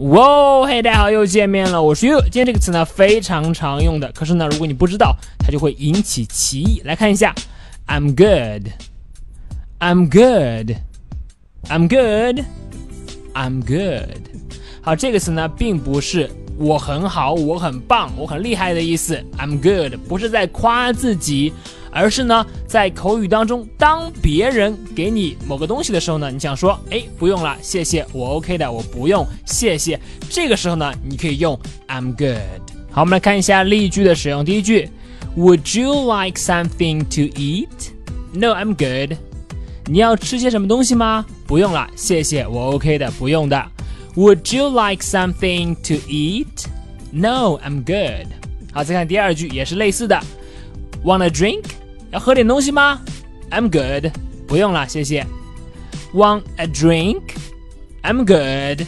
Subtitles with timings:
[0.00, 2.18] 哇，嘿，大家好，又见面了，我是 you。
[2.22, 6.80] 今天这个词呢非常常用的，可是呢，如果你不知道，它就会引起歧义。
[6.86, 7.34] 来看一下
[7.86, 14.16] ，I'm good，I'm good，I'm good，I'm good。
[14.80, 19.22] 好，这个词呢并不是我很好，我很棒，我很厉害的意思。
[19.36, 21.52] I'm good 不是在夸自己。
[21.92, 30.00] 而是呢，在口语当中，当别人给你某个东西的时候呢，你想说，哎，不用了，谢谢，我 OK 的，我不用，谢谢。
[30.30, 32.40] 这个时候呢，你可以用 I'm good。
[32.90, 34.44] 好，我们来看一下例句的使用。
[34.44, 34.88] 第一句
[35.36, 37.92] ，Would you like something to eat?
[38.32, 39.18] No, I'm good。
[39.86, 41.26] 你要吃些什么东西吗？
[41.46, 43.62] 不用了，谢谢，我 OK 的，不用的。
[44.14, 46.66] Would you like something to eat?
[47.10, 48.28] No, I'm good。
[48.72, 50.18] 好，再看第二句，也是类似的
[51.04, 51.64] ，Want a drink?
[52.12, 53.00] 要喝点东西吗
[53.50, 54.12] ？I'm good，
[54.46, 55.26] 不用了，谢谢。
[56.12, 58.86] Want a drink？I'm good。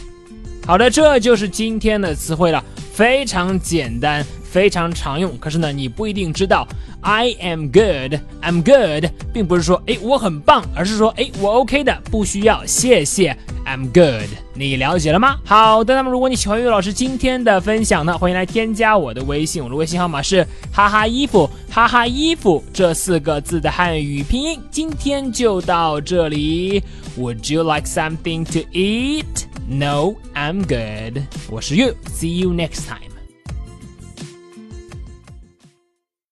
[0.65, 5.35] 好的，这就是今天的词汇了，非常简单，非常常用。
[5.39, 6.67] 可是呢，你不一定知道。
[7.01, 13.35] I am good，I'm good，并不是说哎我很棒，而是说哎我 OK 的，不需要谢谢。
[13.65, 15.37] I'm good，你了解了吗？
[15.43, 24.59] 好的，那么如果你喜欢岳老师今天的分享呢，欢迎来添加我的微信，我的微信号码是哈哈衣服哈哈衣服这四个字的汉语拼音。
[24.69, 26.83] 今天就到这里。
[27.17, 29.45] Would you like something to eat?
[29.67, 31.23] No, I'm good.
[31.49, 33.14] 我是岳，See you next time.